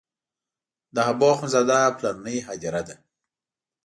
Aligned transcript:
د 0.93 0.97
حبو 1.07 1.25
اخند 1.33 1.51
زاده 1.53 1.79
پلرنۍ 1.97 2.37
هدیره 2.47 2.81
ده. 2.87 2.95